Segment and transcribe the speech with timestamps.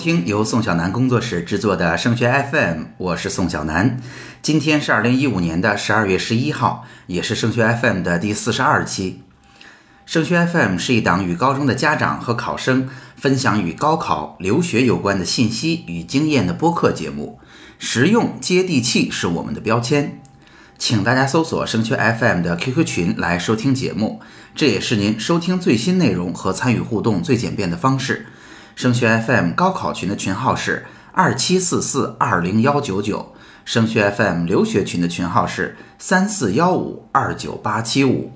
[0.00, 4.00] 听由宋小南工作室制作的升学 FM，我是宋小南。
[4.40, 9.20] 今天是二零一五年的十二月十一号，也是升学 FM 的第四十二期。
[10.06, 17.38] 升学 FM 是一档与高中的家长和考生分享与高考、留学有关的信息与经验的播客节目，
[17.78, 20.22] 实用接地气是我们的标签。
[20.78, 24.22] 请大家搜索升学 FM 的 QQ 群来收听节目，
[24.54, 28.28] 这也是您收听最新内容和参与互动最简便的方式。
[28.80, 33.34] 升学 FM 高考群的群号是二七四四二零幺九九，
[33.66, 38.32] 升学 FM 留学群的群号是三四幺五二九八七五。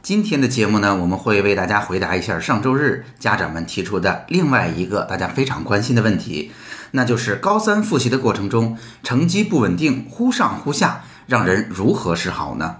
[0.00, 6.50] 今天的节目呢，我们会为大家回答一下上周日家长们提出的另外一个大家非常关心的问题，
[6.92, 12.76] 那就是高三复习的过程中，成绩不稳定，忽上忽下，让人如何是好呢？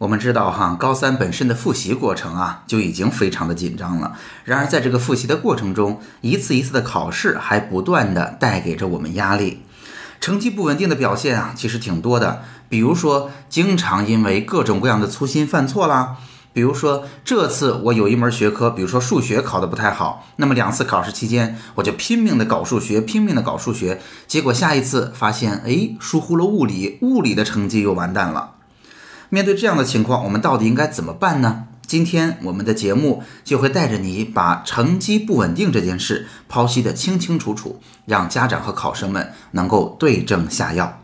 [0.00, 4.16] 我们知道哈，高三本身的复习过程啊就已经非常的紧张了。
[4.44, 9.60] 然而，在这个复习的过程中，一次一次的考试还不断的带给着我们压力，
[10.18, 12.40] 成绩不稳定的表现啊，其实挺多的。
[12.70, 16.16] 比如说，经常因为各种各样的粗心犯错啦。
[16.54, 28.52] 比如说，这次我有一门学科，比如说数学考得不太好，那么两次考试期间，我就拼命的搞数学，拼命的搞数学，结果下一次发现，哎，疏忽了物理，物理的成绩又完蛋了。
[29.32, 31.66] 面对这样的情况，我们到底应该怎么办呢？
[31.86, 40.98] 今天我们的节目就会带着你把成绩不稳定这件事剖析得清清楚楚，让家长和考生们能够对症下药。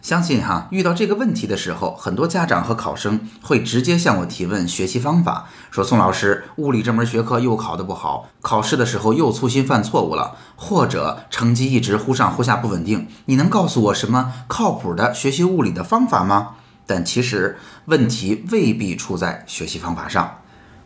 [0.00, 16.50] 相信哈，遇到这个问题的时候，很多家长和考生会直接向我提问学习方法，说宋老师，物理这门学科又考得不好，考试的时候又粗心犯错误了，或者成绩一直忽上忽下不稳定，你能告诉我什么靠谱的学习物理的方法吗？
[16.86, 20.38] 但其实问题未必出在学习方法上。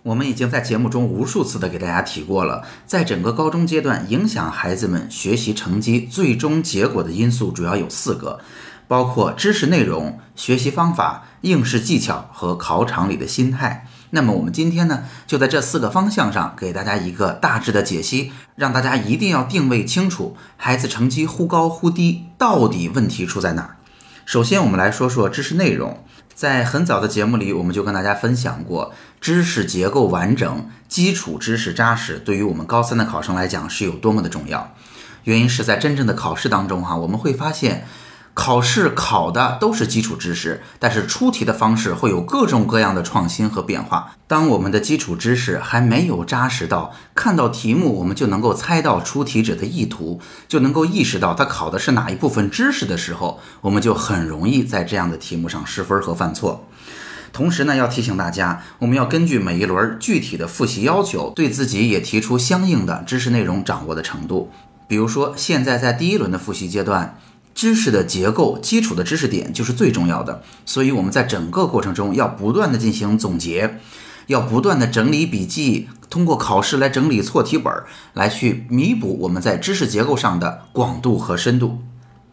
[0.05, 8.41] 我们已经在节目中无数次的给大家提过了，在整个高中阶段，影响孩子们学习成绩最终结果的因素主要有四个，
[8.87, 13.87] 包括知识内容、学习方法、应试技巧和考场里的心态。
[14.11, 23.78] 那么我们今天呢，就在这四个方向上给大家一个大致的解析，让大家一定要定位清楚，孩子成绩忽高忽低，到底问题出在哪儿。
[24.29, 26.05] 首先，我们来说说知识内容。
[26.35, 34.75] 在很早的节目里，我们就跟大家分享过，知识结构完整、基础知识扎实，对于我们高三的考生来讲是有多么的重要。
[35.25, 37.87] 原因是在真正的考试当中，哈，我们会发现。
[38.41, 44.13] 考试考的都是基础知识，但是出题的方式会有各种各样的创新和变化。
[44.29, 56.65] 当我们的基础知识还没有扎实到看到题目我们就能够猜到出题者的意图，就能够意识到他考的是哪一部分知识的时候，我们就很容易在这样的题目上失分和犯错。
[57.33, 64.53] 同时呢，要提醒大家，我们要根据每一轮具体的复习要求，对自己也提出相应的知识内容掌握的程度。
[64.87, 67.19] 比如说，现在在第一轮的复习阶段。
[67.59, 73.81] 知识的结构、基础的知识点就是最重要的，所以我们在整个过程中要不断的进行总结，
[74.29, 77.75] 要不断的整理笔记，通过考试来整理错题本，
[78.15, 81.81] 来去弥补我们在知识结构上的广度和深度。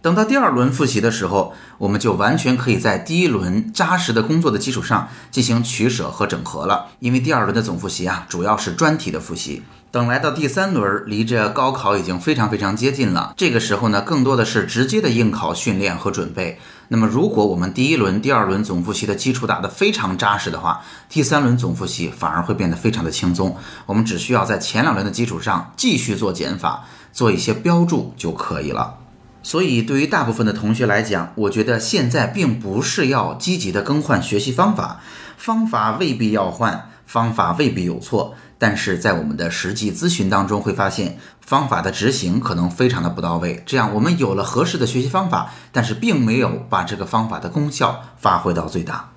[0.06, 9.64] 等到第二轮复习的时候，我们就完全可以在第一轮扎实的工作的基础上进行取舍和整合了，因为第二轮的总复习啊，主要是专题的复习。
[9.90, 13.34] 等来到第三轮，离着高考已经非常非常接近了。
[13.36, 16.60] 这个时候呢，更多的是直接的应考训练和准备。
[16.90, 23.58] 那么，如果我们第一轮、第二轮总复习的基础打得非常扎实的话，第三轮总复习反而会变得非常的轻松。
[23.88, 29.00] 我们只需要在前两轮的基础上继续做减法，做一些标注就可以了。
[29.46, 35.00] 所以，对于大部分的同学来讲，我觉得现在并不是要积极的更换学习方法，
[35.38, 38.34] 方法未必要换，方法未必有错。
[38.58, 43.62] 但是在我们的实际咨询当中，会发现方法的执行可能非常的不到位。
[43.68, 49.12] 这样，我们有了合适的学习方法，但是并没有把这个方法的功效发挥到最大。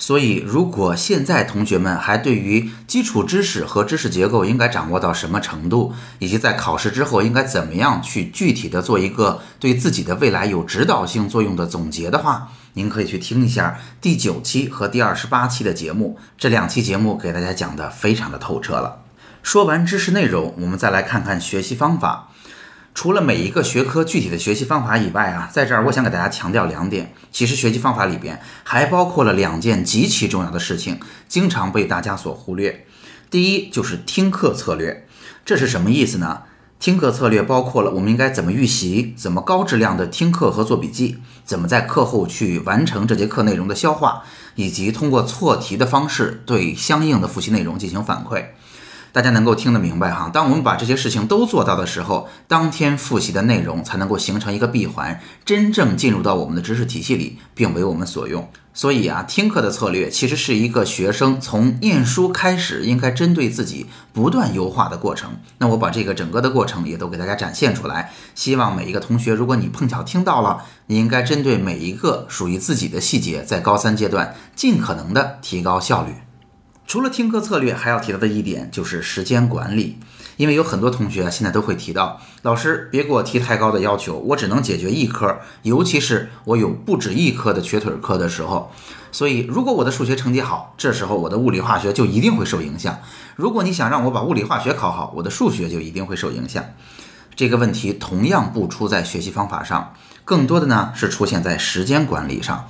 [0.00, 19.02] 所以，如果现在同学们还对于基础知识和知识结构应该掌握到什么程度，以及在考试之后应该怎么样去具体的做一个对自己的未来有指导性作用的总结的话，您可以去听一下第九期和第二十八期的节目，这两期节目给大家讲的非常的透彻了。
[19.42, 22.30] 说完知识内容，我们再来看看学习方法。
[22.92, 27.14] 除了每一个学科具体的学习方法以外啊，在这儿我想给大家强调两点。
[27.32, 30.98] 其实学习方法里边还包括了两件极其重要的事情，
[31.28, 32.84] 经常被大家所忽略。
[33.30, 35.06] 第一就是听课策略，
[35.44, 36.42] 这是什么意思呢？
[36.80, 44.22] 听课策略包括了我们应该怎么预习，怎么高质量的听课和做笔记，怎么在课后去完成这节课内容的消化，
[44.54, 48.46] 以及通过错题的方式对相应的复习内容进行反馈。
[49.12, 50.30] 大家能够听得明白哈。
[50.32, 58.48] 当我们把这些事情都做到的时候，当天复习的内容才能够形成一个闭环，真正进入到我们的知识体系里，并为我们所用。
[58.72, 65.32] 所以啊，听课的策略其实是一个学生从念书开始应该针对自己不断优化的过程。
[65.58, 76.14] 那我把这个整个的过程也都给大家展现出来，希望每一个同学，如果你碰巧听到了，你应该针对每一个属于自己的细节，在高三阶段尽可能的提高效率。
[76.90, 79.96] 除了听课策略，还要提到的一点就是时间管理，
[80.36, 88.72] 因为有很多同学现在都会提到，老师别给我提太高的要求，我只能解决一科，尤其是我有不止一科的瘸腿课的时候。
[89.12, 92.98] 所以，如果我的数学成绩好，这时候我的物理化学就一定会受影响。
[93.36, 96.64] 如果你想让我把物理化学考好，我的数学就一定会受影响。
[97.36, 99.94] 这个问题同样不出在学习方法上，
[100.24, 102.68] 更多的呢是出现在时间管理上。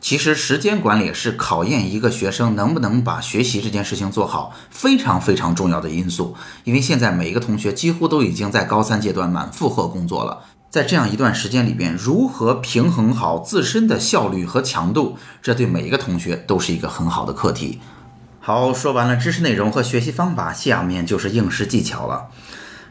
[0.00, 6.34] 其实时间管理是考验一个学生能不能把学习这件事情做好非常非常重要的因素。
[6.64, 17.80] 因为现在每一个同学几乎都已经在高三阶段满负荷工作了，在这样一段时间里边，如何平衡好自身的效率和强度，这对每一个同学都是一个很好的课题。
[18.40, 22.28] 好，说完了知识内容和学习方法，下面就是应试技巧了。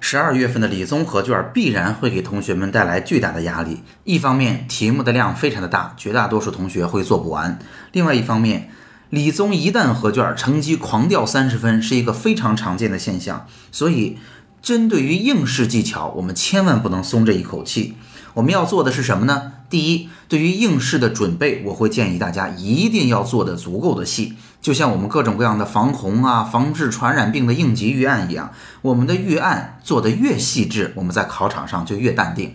[0.01, 3.84] 十二月份的理综合卷必然会给同学们带来巨大的压力。
[4.04, 7.57] 一方面，题目的量非常的大，绝大多数同学会做不完；
[7.92, 8.69] 另外一方面，
[9.10, 13.46] 理综一旦合卷，成绩狂掉三十分是一个非常常见的现象。
[13.72, 14.18] 所以，
[14.62, 17.95] 针对于应试技巧，我们千万不能松这一口气。
[18.36, 19.54] 我们要做的是什么呢？
[19.69, 24.33] 第一，对于应试的准备，我会建议大家一定要做的足够的细。
[24.62, 28.51] 就像我们各种各样的防洪啊、防治传染病的应急预案一样，
[28.81, 32.51] 我们的预案做得越细致，我们在考场上就越淡定。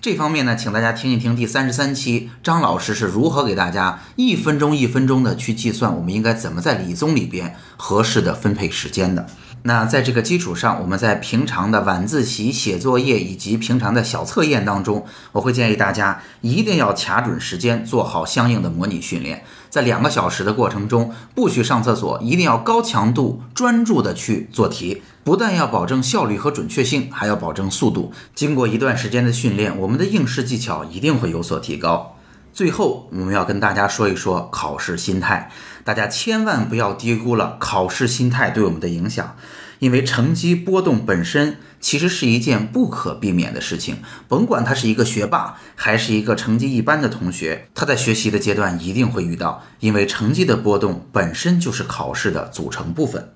[0.00, 9.26] 这方面呢，请大家听一听第三十三期张老师是如何给大家一分钟一分钟的去计算，我们应该怎么在理综里边合适的分配时间的。
[9.66, 19.42] 那在这个基础上，我们在平常的晚自习写作业以及平常的小测验当中，我会建议大家一定要卡准时间，做好相应的模拟训练。
[19.68, 25.02] 在两个小时的过程中，不许上厕所，一定要高强度专注的去做题。
[25.24, 28.12] 不但要保证效率和准确性，还要保证速度。
[28.36, 32.15] 经过一段时间的训练，我们的应试技巧一定会有所提高。
[32.56, 35.50] 最后，我们要跟大家说一说考试心态。
[35.84, 39.36] 大家千万不要低估了考试心态对我们的影响，
[39.78, 43.98] 因为成绩波动本身其实是一件不可避免的事情。
[44.26, 53.34] 甭管他是一个学霸，还是一个成绩一般的同学，他在学习的阶段一定会遇到，因为成绩的波动本身就是考试的组成部分。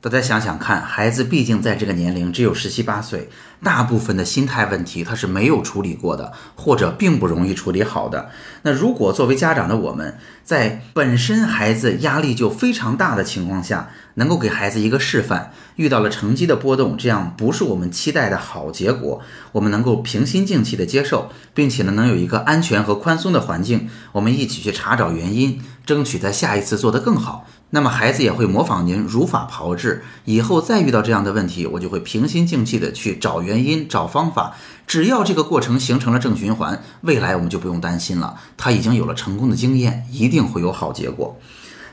[0.00, 3.28] 大家想想看，孩子毕竟在这个年龄只有十七八岁，
[3.62, 8.30] 大部分的心态问题他是没有处理过的，或者并不容易处理好的。
[8.62, 19.20] 那如果作为家长的我们，在本身孩子压力就非常大的情况下，能够给孩子一个示范，遇到了成绩的波动，这样不是我们期待的好结果，
[19.52, 27.46] 我们能够平心静气的接受，并且呢，能有一个安全和宽松的环境，我们一起去查找原因，争取在下一次做得更好。
[27.70, 34.54] 那么孩子也会模仿您如法炮制，以后再遇到这样的问题，我就会平心静气的去找原因、找方法。
[34.86, 38.36] 只要这个过程形成了正循环，未来我们就不用担心了。
[38.56, 41.38] 他已经有了成功的经验，一定会有好结果。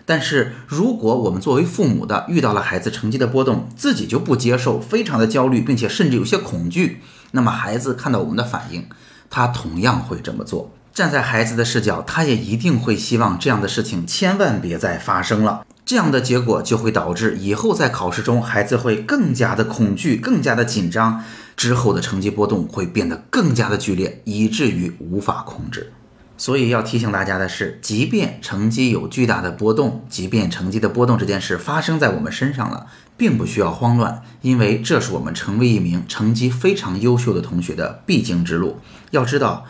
[0.05, 8.85] 但是如果我们作为父母的遇到了孩子成绩的波动，自己就不接受，非常的焦虑，并且甚至有些恐惧，那么孩子看到我们的反应，
[9.29, 10.71] 他同样会这么做。
[10.93, 15.65] 站在孩子的视角，他也一定会希望这样的事情千万别再发生了。
[15.85, 21.23] 这样的结果就会导致以后在考试中，孩子会更加的恐惧，更加的紧张，
[21.55, 25.91] 之后的成绩波动会变得更加的剧烈，以至于无法控制。
[26.37, 38.79] 所以要提醒大家的是，即便成绩有巨大的波动，即便成绩的波动这件事发生在我们身上了，并不需要慌乱，因为这是我们成为一名成绩非常优秀的同学的必经之路。
[39.11, 39.65] 要知道。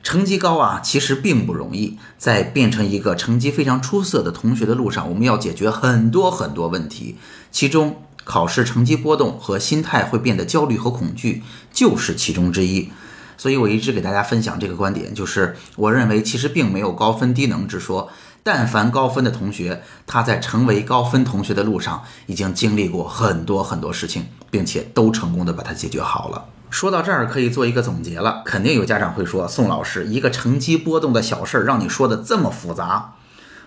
[0.00, 1.98] 成绩高啊，其实并不容易。
[2.16, 7.16] 在变成一个成绩非常出色的同学的路上，我们要解决很多很多问题，
[7.50, 11.42] 其中考试成绩波动和心态会变得焦虑和恐惧
[11.72, 12.90] 就是其中之一。
[13.38, 18.10] 所以我一直给大家分享这个观点，就是我认为其实并没有高分低能之说。
[18.42, 26.44] 但凡高分的同学，他在成为高分同学的路上已经经历过很多很多事情，并且都成功的把它解决好了。
[26.68, 28.42] 说到这儿，可以做一个总结了。
[28.44, 33.14] 肯定有家长会说：“宋老师，一个成绩波动的小事儿，让你说的这么复杂。”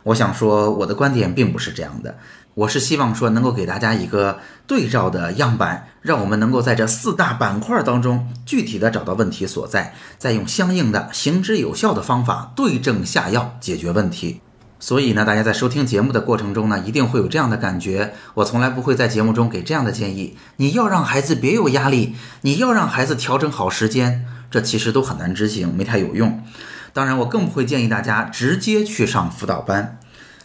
[0.04, 2.18] 我想说，我的观点并不是这样的。
[2.54, 14.42] 我是希望说，能够给大家一个对照的样板，让我们能够在这四大板块当中，具体的找到问题所在，再用相应的行之有效的方法对症下药解决问题。
[14.82, 18.14] 所以呢，大家在收听节目的过程中呢，一定会有这样的感觉。
[18.34, 26.44] 我从来不会在节目中给这样的建议：你要让孩子别有压力，你要让孩子调整好时间，这其实都很难执行，没太有用。
[26.92, 30.00] 当然，我更不会建议大家直接去上辅导班。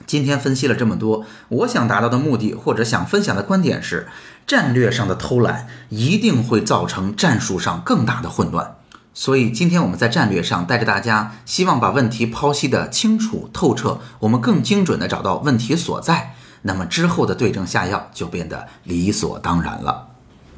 [0.07, 4.07] 今天分析了这么多，我想达到的目的或者想分享的观点是：
[4.47, 8.77] 战略上的偷懒一定会造成战术上更大的混乱。
[9.13, 20.09] 所以今天我们在战略上带着大家，希望把问题剖析的清楚透彻，我们更精准的找到问题所在，那么之后的对症下药就变得理所当然了。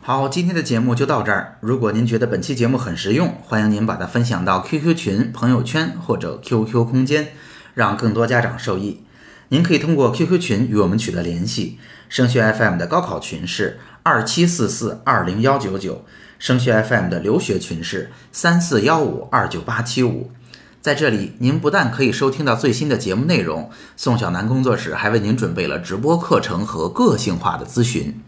[0.03, 1.59] 好，今天的节目就到这儿。
[1.61, 7.29] 如果您觉得本期节目很实用，欢迎您把它分享到 QQ 群、朋友圈或者 QQ 空间，
[7.75, 9.03] 让更多家长受益。
[9.49, 11.79] 您可以通过 QQ 群与我们取得联系。
[12.09, 16.05] 升学 FM 的高考群是二七四四二零幺九九。
[16.39, 20.31] 升学 FM 的留学群是三四幺五二九八七五，
[20.81, 28.23] 在这里您不但可以收听到最新的节目内容，宋小南工作室还为您准备了直播课程和个性化的咨询。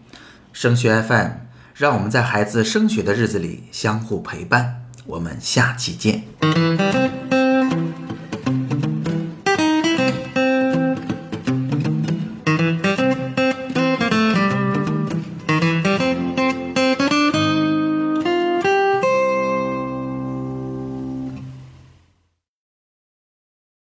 [0.52, 1.28] 升学 FM，
[1.74, 4.82] 让我们在孩子升学的日子里相互陪伴。
[5.06, 6.24] 我们下期见。